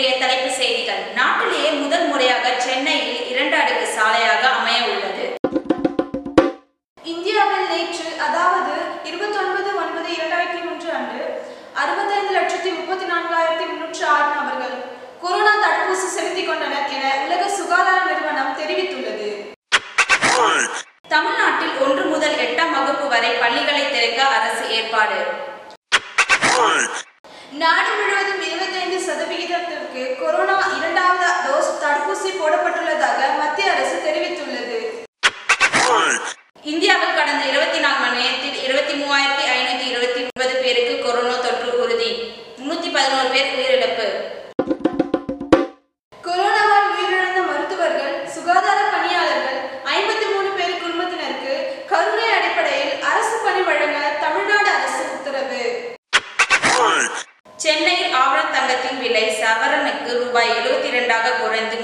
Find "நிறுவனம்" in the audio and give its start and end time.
18.08-18.56